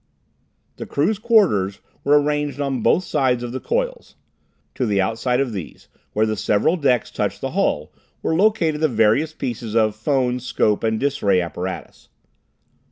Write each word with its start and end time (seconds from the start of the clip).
The 0.77 0.87
crew's 0.87 1.19
quarters 1.19 1.79
were 2.03 2.19
arranged 2.19 2.59
on 2.59 2.81
both 2.81 3.03
sides 3.03 3.43
of 3.43 3.51
the 3.51 3.59
coils. 3.59 4.15
To 4.73 4.87
the 4.87 4.99
outside 4.99 5.39
of 5.39 5.51
these, 5.53 5.89
where 6.13 6.25
the 6.25 6.35
several 6.35 6.75
decks 6.75 7.11
touched 7.11 7.39
the 7.41 7.51
hull, 7.51 7.93
were 8.23 8.33
located 8.35 8.81
the 8.81 8.87
various 8.87 9.31
pieces 9.31 9.75
of 9.75 9.95
phone, 9.95 10.39
scope 10.39 10.83
and 10.83 10.99
dis 10.99 11.21
ray 11.21 11.39
apparatus. 11.39 12.09